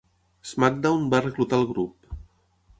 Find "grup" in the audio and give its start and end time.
1.75-2.19